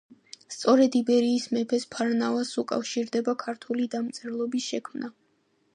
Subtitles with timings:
[0.53, 5.15] სწორედ იბერიის მეფეს ფარნავაზს უკავშირდება ქართული დამწერლობის შექმნა.